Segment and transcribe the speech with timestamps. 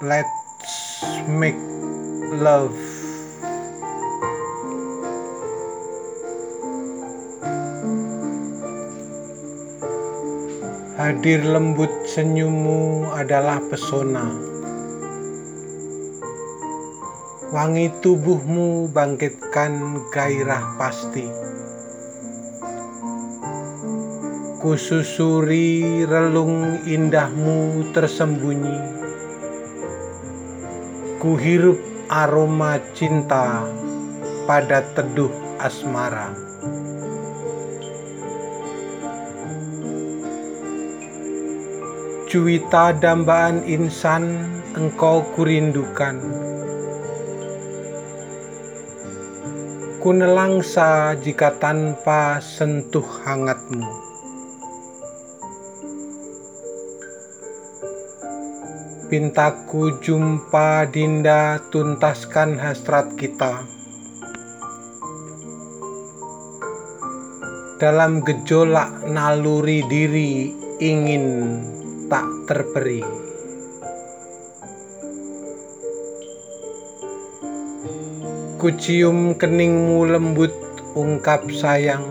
[0.00, 1.60] Let's make
[2.32, 2.72] love.
[10.96, 14.24] Hadir lembut senyummu adalah pesona.
[17.52, 21.28] Wangi tubuhmu bangkitkan gairah pasti.
[24.64, 29.09] Kususuri relung indahmu tersembunyi
[31.20, 31.76] Ku hirup
[32.08, 33.68] aroma cinta
[34.48, 35.28] pada teduh
[35.60, 36.32] asmara.
[42.24, 46.24] Cuita dambaan insan engkau kurindukan.
[50.00, 54.09] Ku nelangsa jika tanpa sentuh hangatmu.
[59.10, 63.66] Pintaku jumpa Dinda tuntaskan hasrat kita.
[67.82, 71.26] Dalam gejolak naluri diri ingin
[72.06, 73.02] tak terperi
[78.62, 80.54] Kucium keningmu lembut
[80.94, 82.06] ungkap sayang.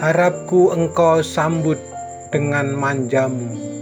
[0.00, 1.76] Harapku engkau sambut
[2.32, 3.79] dengan manjamu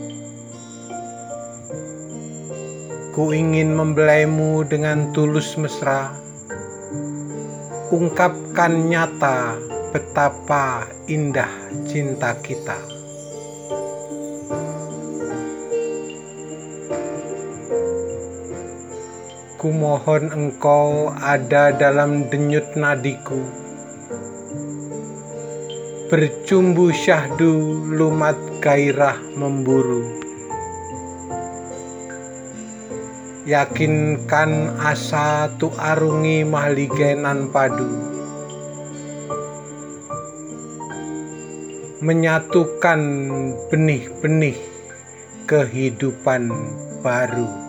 [3.18, 6.14] Ku ingin membelaimu dengan tulus mesra.
[7.90, 9.58] Ungkapkan nyata
[9.90, 11.50] betapa indah
[11.90, 12.78] cinta kita.
[19.58, 23.42] Ku mohon engkau ada dalam denyut nadiku.
[26.06, 30.27] Bercumbu syahdu lumat gairah memburu
[33.48, 37.88] yakinkan asa tu arungi mahligenan padu.
[42.04, 43.00] Menyatukan
[43.72, 44.60] benih-benih
[45.48, 46.52] kehidupan
[47.00, 47.67] baru